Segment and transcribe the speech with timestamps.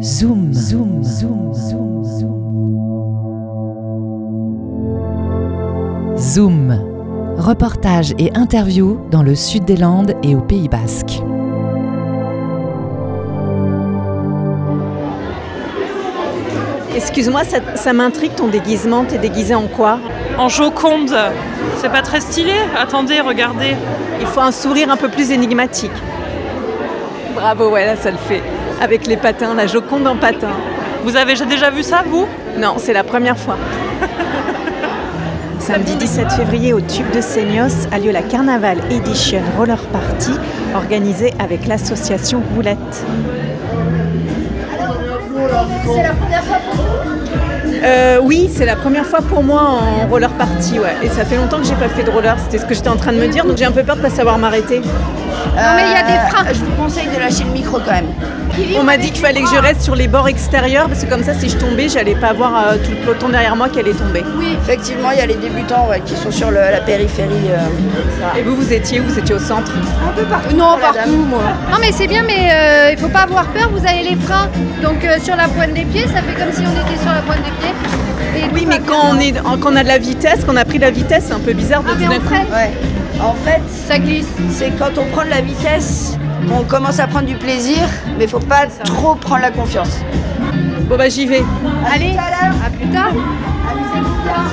[0.00, 2.38] Zoom, zoom, zoom, zoom, zoom.
[6.16, 7.34] Zoom.
[7.36, 11.20] Reportage et interview dans le sud des Landes et au Pays Basque.
[16.94, 19.04] Excuse-moi, ça, ça m'intrigue ton déguisement.
[19.04, 19.98] T'es déguisé en quoi?
[20.38, 21.16] En Joconde.
[21.78, 23.74] C'est pas très stylé Attendez, regardez.
[24.20, 25.90] Il faut un sourire un peu plus énigmatique.
[27.34, 28.42] Bravo, ouais, là ça le fait.
[28.80, 30.52] Avec les patins, la Joconde en patin.
[31.02, 32.26] Vous avez déjà vu ça, vous?
[32.58, 33.56] Non, c'est la première fois.
[35.58, 40.32] Samedi 17 février au Tube de Seignos a lieu la Carnaval Edition Roller Party
[40.74, 42.78] organisée avec l'association Roulette.
[45.84, 46.88] C'est la première fois pour vous
[47.84, 50.96] Euh, oui, c'est la première fois pour moi en roller party, ouais.
[51.02, 52.96] Et ça fait longtemps que j'ai pas fait de roller, c'était ce que j'étais en
[52.96, 54.80] train de me dire, donc j'ai un peu peur de pas savoir m'arrêter.
[54.80, 56.44] Non mais il y a des freins.
[56.52, 58.07] Je vous conseille de lâcher le micro quand même.
[58.78, 61.22] On m'a dit qu'il fallait que je reste sur les bords extérieurs parce que comme
[61.24, 63.92] ça, si je tombais, j'allais pas avoir euh, tout le peloton derrière moi qui allait
[63.92, 64.24] tomber.
[64.38, 67.28] Oui, effectivement, il y a les débutants ouais, qui sont sur le- la périphérie.
[67.50, 69.04] euh, Et vous, vous étiez où?
[69.04, 69.72] Vous étiez au centre?
[70.06, 70.56] Un peu partout.
[70.56, 71.42] Non, partout, moi.
[71.70, 73.68] Non, mais c'est bien, mais euh, il faut pas avoir peur.
[73.72, 74.48] Vous avez les freins,
[74.82, 77.20] donc euh, sur la pointe des pieds, ça fait comme si on était sur la
[77.22, 77.74] pointe des pieds.
[78.36, 80.64] Et Oui, mais quand on, est, quand on a de la vitesse, quand on a
[80.64, 82.28] pris de la vitesse, c'est un peu bizarre de Ah, tout d'un en coup.
[82.34, 82.70] fait, Ouais.
[83.20, 84.26] En fait, ça glisse.
[84.50, 86.16] c'est quand on prend de la vitesse,
[86.50, 90.00] on commence à prendre du plaisir, mais faut pas trop prendre la confiance.
[90.88, 91.44] Bon bah j'y vais.
[91.92, 93.12] Allez, à plus tard.
[93.70, 94.44] Amusez-vous bien.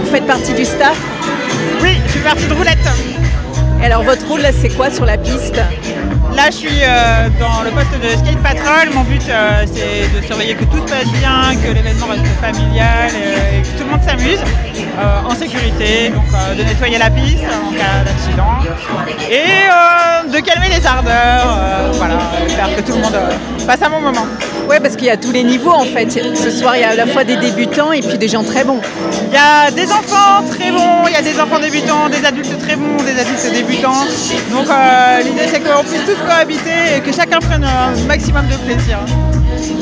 [0.00, 1.00] Vous faites partie du staff?
[1.82, 2.78] Oui, je suis partie de roulette.
[3.80, 5.60] Et alors votre rôle c'est quoi sur la piste?
[6.34, 8.90] Là, je suis euh, dans le poste de skate patrol.
[8.94, 13.10] Mon but, euh, c'est de surveiller que tout se passe bien, que l'événement reste familial
[13.14, 16.10] euh, et que tout le monde s'amuse euh, en sécurité.
[16.10, 16.24] Donc,
[16.56, 18.58] de nettoyer la piste en cas d'accident
[19.30, 21.92] et de calmer les ardeurs.
[21.94, 22.18] voilà,
[22.48, 23.16] faire que tout le monde
[23.66, 24.26] passe un bon moment.
[24.68, 26.10] Ouais, parce qu'il y a tous les niveaux en fait.
[26.10, 28.64] Ce soir, il y a à la fois des débutants et puis des gens très
[28.64, 28.80] bons.
[29.28, 32.58] Il y a des enfants très bons, il y a des enfants débutants, des adultes
[32.58, 34.04] très bons, des adultes débutants.
[34.50, 34.66] Donc
[35.24, 38.98] l'idée c'est qu'on puisse tous cohabiter et que chacun prenne un maximum de plaisir.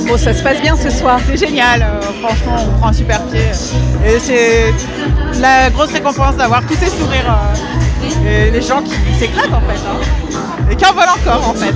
[0.06, 1.20] Bon, ça se passe bien ce soir.
[1.26, 3.46] C'est génial, euh, franchement on prend un super pied.
[4.06, 4.74] Et c'est
[5.40, 7.32] la grosse récompense d'avoir tous ces sourires
[8.26, 9.80] euh, et les gens qui s'éclatent en fait.
[9.86, 10.38] hein.
[10.70, 11.74] Et qui en veulent encore en fait.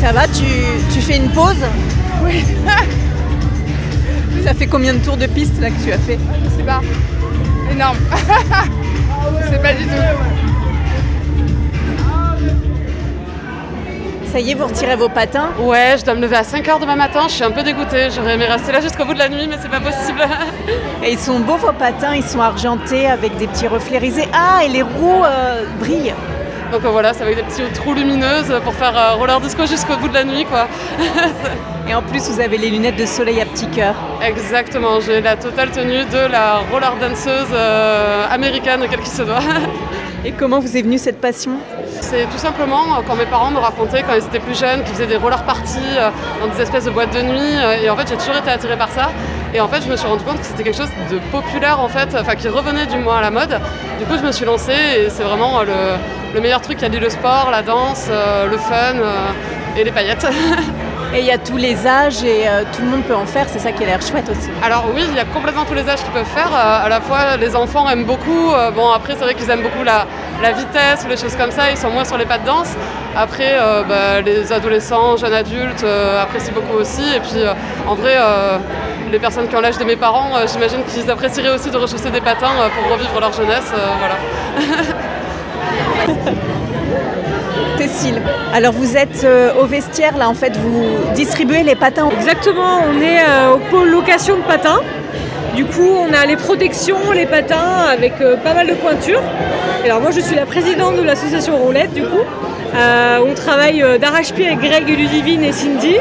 [0.00, 0.44] Ça va tu,
[0.92, 1.54] tu fais une pause?
[2.22, 2.44] Oui.
[4.44, 6.80] ça fait combien de tours de piste là que tu as fait Je sais pas.
[7.70, 7.98] Énorme.
[9.40, 10.42] Je sais pas du tout.
[14.32, 16.96] Ça y est, vous retirez vos patins Ouais, je dois me lever à 5h demain
[16.96, 18.08] matin, je suis un peu dégoûtée.
[18.10, 20.22] J'aurais aimé rester là jusqu'au bout de la nuit, mais c'est pas possible.
[21.04, 24.26] Et ils sont beaux vos patins, ils sont argentés avec des petits reflets risés.
[24.32, 26.14] Ah, et les roues euh, brillent.
[26.72, 29.98] Donc euh, voilà, c'est avec des petits trous lumineuses pour faire euh, roller disco jusqu'au
[29.98, 30.66] bout de la nuit, quoi.
[31.88, 33.94] Et en plus, vous avez les lunettes de soleil à petit cœur.
[34.24, 39.40] Exactement, j'ai la totale tenue de la roller danseuse euh, américaine, quelle qu'il se doit.
[40.24, 41.56] Et comment vous est venue cette passion?
[42.00, 44.94] C'est tout simplement euh, quand mes parents me racontaient quand ils étaient plus jeunes qu'ils
[44.94, 46.10] faisaient des roller parties euh,
[46.40, 48.90] dans des espèces de boîtes de nuit et en fait j'ai toujours été attirée par
[48.90, 49.10] ça
[49.52, 51.88] et en fait je me suis rendu compte que c'était quelque chose de populaire en
[51.88, 53.60] fait, enfin qui revenait du moins à la mode.
[53.98, 55.72] Du coup je me suis lancée et c'est vraiment le,
[56.34, 58.94] le meilleur truc qui allie le sport, la danse, le fun
[59.76, 60.26] et les paillettes.
[61.14, 63.46] Et il y a tous les âges et euh, tout le monde peut en faire,
[63.46, 64.48] c'est ça qui a l'air chouette aussi.
[64.62, 66.48] Alors oui, il y a complètement tous les âges qui peuvent faire.
[66.48, 68.50] Euh, à la fois, les enfants aiment beaucoup.
[68.50, 70.06] Euh, bon, après, c'est vrai qu'ils aiment beaucoup la,
[70.52, 71.70] vitesse ou les choses comme ça.
[71.70, 72.70] Ils sont moins sur les pas de danse.
[73.14, 75.84] Après, euh, bah, les adolescents, jeunes adultes
[76.18, 77.04] apprécient beaucoup aussi.
[77.14, 77.42] Et puis,
[77.86, 78.16] en vrai,
[79.10, 82.22] les personnes qui ont l'âge de mes parents, j'imagine qu'ils apprécieraient aussi de rechausser des
[82.22, 83.70] patins pour revivre leur jeunesse.
[83.98, 84.16] voilà.
[88.54, 90.84] Alors vous êtes euh, au vestiaire là, en fait, vous
[91.14, 92.08] distribuez les patins.
[92.10, 94.80] Exactement, on est euh, au pôle location de patins.
[95.54, 99.22] Du coup, on a les protections, les patins avec euh, pas mal de pointures.
[99.84, 102.24] Alors moi, je suis la présidente de l'association Roulette, du coup.
[102.74, 105.96] On travaille d'arrache-pied avec Greg, Ludivine et Cindy.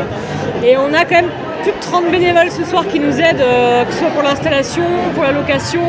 [0.63, 1.31] Et on a quand même
[1.63, 3.43] plus de 30 bénévoles ce soir qui nous aident,
[3.85, 4.83] que ce soit pour l'installation,
[5.13, 5.81] pour la location,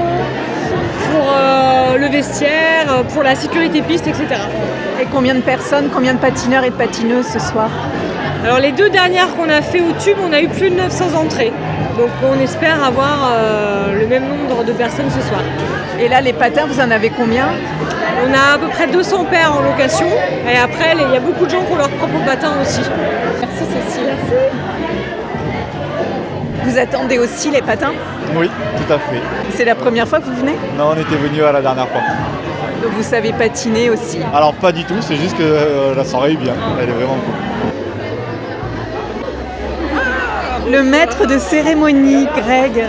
[1.10, 4.26] pour euh, le vestiaire, euh, pour la sécurité piste, etc.
[5.00, 7.70] Et combien de personnes, combien de patineurs et de patineuses ce soir
[8.44, 11.14] Alors les deux dernières qu'on a fait au tube, on a eu plus de 900
[11.14, 11.52] entrées.
[11.98, 15.40] Donc on espère avoir euh, le même nombre de personnes ce soir.
[16.00, 17.48] Et là, les patins, vous en avez combien
[18.26, 20.06] On a à peu près 200 paires en location.
[20.50, 22.80] Et après, il y a beaucoup de gens qui ont leur propre patin aussi.
[23.40, 24.08] Merci Cécile.
[26.64, 27.92] Vous attendez aussi les patins
[28.36, 29.20] Oui, tout à fait.
[29.56, 32.00] C'est la première fois que vous venez Non, on était venu à la dernière fois.
[32.82, 34.18] Donc vous savez patiner aussi.
[34.34, 36.54] Alors pas du tout, c'est juste que euh, la soirée est bien.
[36.80, 37.34] Elle est vraiment cool.
[40.70, 42.84] Le maître de cérémonie, Greg.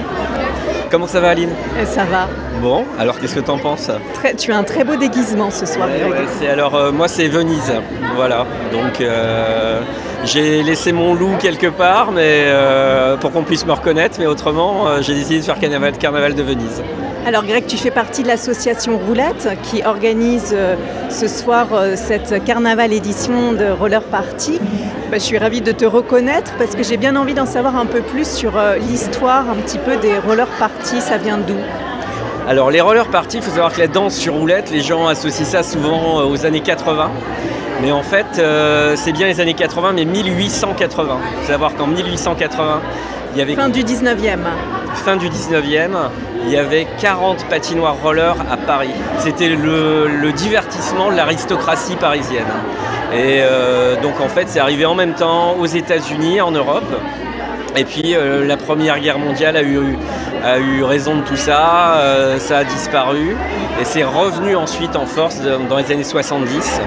[0.90, 2.28] Comment ça va Aline Euh, Ça va.
[2.62, 5.88] Bon, alors qu'est-ce que t'en penses Très- tu as un très beau déguisement ce soir,
[5.88, 6.28] Ouais, Greg.
[6.42, 7.74] ouais, alors euh, moi c'est Venise,
[8.16, 8.46] voilà.
[8.72, 9.82] Donc euh,
[10.24, 14.88] j'ai laissé mon loup quelque part, mais euh, pour qu'on puisse me reconnaître, mais autrement
[14.88, 16.82] euh, j'ai décidé de faire carnaval, de Venise.
[17.26, 20.76] Alors Greg, tu fais partie de l'association Roulette qui organise euh,
[21.10, 24.60] ce soir cette carnaval édition de Roller Party.
[25.12, 27.86] Bah, je suis ravie de te reconnaître parce que j'ai bien envie d'en savoir un
[27.86, 28.54] peu plus sur
[28.90, 31.02] l'histoire un petit peu des Roller Party.
[31.02, 31.58] Ça vient d'où?
[32.48, 35.46] Alors les roller parties, il faut savoir que la danse sur roulette, les gens associent
[35.46, 37.10] ça souvent euh, aux années 80.
[37.82, 41.18] Mais en fait, euh, c'est bien les années 80, mais 1880.
[41.22, 42.82] Il faut savoir qu'en 1880,
[43.34, 44.40] il y avait Fin du 19e.
[44.94, 45.92] fin du 19e,
[46.46, 48.92] il y avait 40 patinoires roller à Paris.
[49.20, 52.46] C'était le, le divertissement de l'aristocratie parisienne.
[53.14, 56.84] Et euh, donc en fait, c'est arrivé en même temps aux États-Unis, en Europe.
[57.76, 59.80] Et puis euh, la Première Guerre mondiale a eu,
[60.44, 63.36] a eu raison de tout ça, euh, ça a disparu
[63.82, 65.40] et c'est revenu ensuite en force
[65.70, 66.82] dans les années 70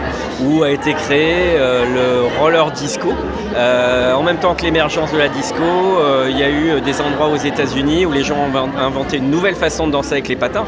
[0.45, 3.13] où a été créé euh, le roller disco.
[4.15, 5.63] En même temps que l'émergence de la disco,
[6.29, 9.31] il y a eu des endroits aux États-Unis où les gens ont inven- inventé une
[9.31, 10.65] nouvelle façon de danser avec les patins.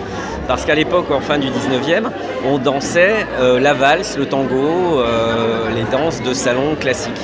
[0.47, 2.05] Parce qu'à l'époque, en fin du 19e,
[2.47, 3.27] on dansait
[3.61, 5.03] la valse, le tango,
[5.75, 7.21] les danses de salon classiques.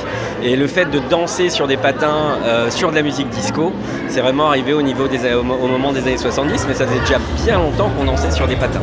[0.46, 3.73] Et le fait de danser sur des patins, euh, sur de la musique disco,
[4.08, 6.87] c'est vraiment arrivé au, niveau des, au, mo- au moment des années 70, mais ça
[6.87, 8.81] faisait déjà bien longtemps qu'on dansait sur des patins.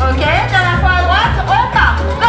[0.00, 1.96] Ok, dernière fois à droite, on part.
[2.18, 2.26] Go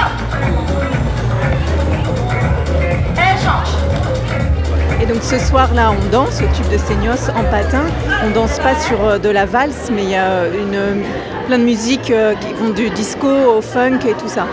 [3.16, 5.02] Elle change.
[5.02, 7.84] Et donc ce soir-là, on danse au tube de Seignos en patin.
[8.26, 11.04] On danse pas sur euh, de la valse, mais il y a une,
[11.48, 14.46] plein de musiques euh, qui vont du disco au funk et tout ça.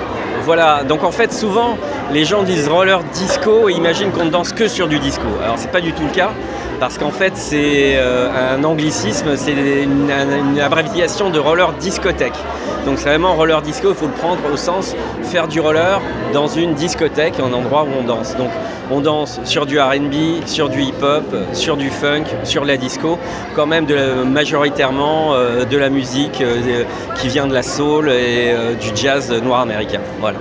[0.45, 1.79] Voilà, donc en fait souvent
[2.11, 5.27] les gens disent roller disco et imaginent qu'on ne danse que sur du disco.
[5.43, 6.31] Alors c'est pas du tout le cas,
[6.83, 10.11] parce qu'en fait c'est euh, un anglicisme, c'est une,
[10.61, 12.35] abréviation de roller discothèque.
[12.85, 16.01] Donc c'est vraiment roller disco, il faut le prendre au sens faire du roller
[16.33, 18.37] dans une discothèque, un endroit où on danse.
[18.37, 18.51] Donc
[18.91, 23.17] on danse sur du RB, sur du hip-hop, sur du funk, sur la disco,
[23.55, 23.87] quand même
[24.25, 26.83] majoritairement euh, de la musique euh,
[27.15, 30.01] qui vient de la soul et du jazz noir américain.
[30.19, 30.39] Voilà.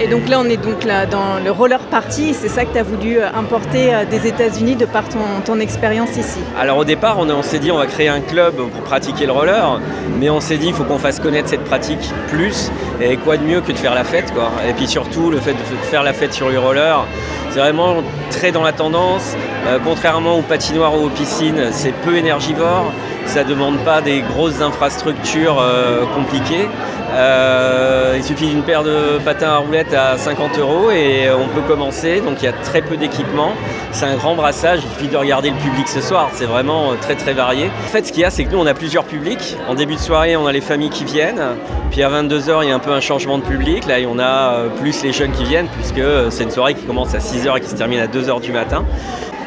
[0.00, 2.34] Et donc là, on est donc dans le roller party.
[2.34, 6.16] C'est ça que tu as voulu euh, importer euh, des États-Unis de par ton, expérience
[6.16, 6.40] ici.
[6.58, 9.80] Alors au départ, on, s'est dit on va créer un club pour pratiquer le roller,
[10.18, 13.42] mais on s'est dit il faut qu'on fasse connaître cette pratique plus, et quoi de
[13.42, 14.50] mieux que de faire la fête quoi.
[14.68, 15.58] Et puis surtout le fait de
[15.90, 17.04] faire la fête sur le roller,
[17.50, 17.96] c'est vraiment
[18.30, 19.36] très dans la tendance.
[19.66, 22.92] Euh, contrairement aux patinoires ou aux piscines, c'est peu énergivore,
[23.26, 26.68] ça demande pas des grosses infrastructures euh, compliquées.
[27.14, 31.60] Euh, il suffit d'une paire de patins à roulettes à 50 euros et on peut
[31.66, 32.20] commencer.
[32.20, 33.52] Donc il y a très peu d'équipement.
[33.92, 34.80] C'est un grand brassage.
[34.84, 36.30] Il suffit de regarder le public ce soir.
[36.34, 37.66] C'est vraiment euh, très très varié.
[37.66, 39.56] En fait, ce qu'il y a, c'est que nous, on a plusieurs publics.
[39.68, 41.42] En début de soirée, on a les familles qui viennent.
[41.90, 43.86] Puis à 22h, il y a un peu un changement de public.
[43.86, 47.18] Là, on a plus les jeunes qui viennent puisque c'est une soirée qui commence à
[47.18, 48.84] 6h et qui se termine à 2h du matin.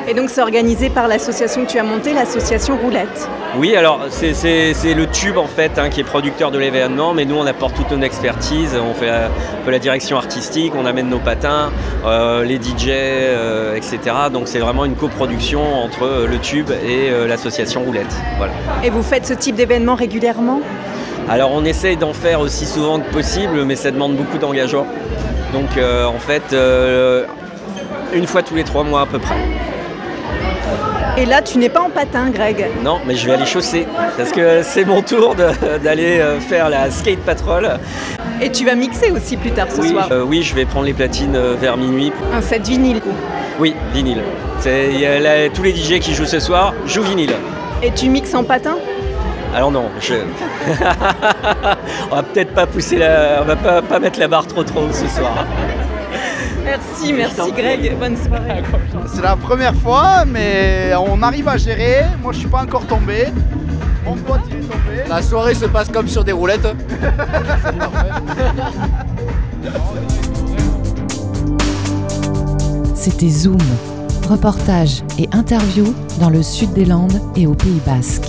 [0.08, 3.28] Et donc c'est organisé par l'association que tu as montée, l'association Roulette.
[3.58, 4.34] Oui, alors c'est-
[4.94, 7.90] le tube en fait hein, qui est producteur de l'événement, mais nous on apporte toute
[7.92, 11.72] notre expertise, on fait euh, un peu la direction artistique, on amène nos patins,
[12.06, 13.98] euh, les DJ, euh, etc.
[14.32, 18.14] Donc c'est vraiment une coproduction entre euh, le tube et euh, l'association Roulette.
[18.38, 18.54] Voilà.
[18.84, 20.62] Et vous faites ce type d'événement régulièrement?
[21.28, 24.86] Alors on essaye d'en faire aussi souvent que possible, mais ça demande beaucoup d'engagement.
[25.52, 27.24] Donc euh, en fait, euh,
[28.14, 29.36] une fois tous les trois mois à peu près.
[31.18, 32.66] Et là, tu n'es pas en patin, Greg.
[32.84, 35.34] Non, mais je vais aller chausser parce que c'est mon tour
[35.84, 37.70] d'aller euh, faire la skate patrol.
[38.42, 40.10] Et tu vas mixer aussi plus tard ce oui, soir.
[40.12, 42.12] euh, oui, je vais prendre les platines euh, vers minuit.
[42.34, 43.02] Un set vinyle.
[43.60, 44.22] Oui, vinyle.
[44.60, 47.34] C'est- il y a là, tous les DJ qui jouent ce soir jouent vinyle.
[47.82, 48.76] Et tu mixes en patin?
[49.56, 50.16] Alors non, je...
[52.12, 54.82] on va peut-être pas pousser la, on va pas, pas mettre la barre trop trop
[54.82, 55.46] haut ce soir.
[56.66, 57.96] Merci, merci Greg.
[58.00, 58.64] Bonne soirée.
[59.14, 62.04] C'est la première fois, mais on arrive à gérer.
[62.22, 63.28] Moi, je suis pas encore tombé.
[64.04, 65.04] Mon pote, il est tombé.
[65.08, 66.68] La soirée se passe comme sur des roulettes.
[72.96, 73.58] C'était Zoom,
[74.28, 78.28] reportage et interview dans le sud des Landes et au Pays Basque.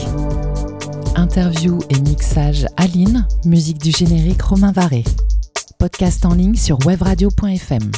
[1.16, 5.04] interview et mixage Aline, musique du générique Romain Varé.
[5.78, 7.90] Podcast en ligne sur webradio.fm.